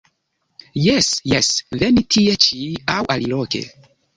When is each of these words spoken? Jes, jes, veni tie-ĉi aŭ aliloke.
Jes, 0.85 1.09
jes, 1.33 1.51
veni 1.83 2.05
tie-ĉi 2.17 2.65
aŭ 2.99 2.99
aliloke. 3.17 3.63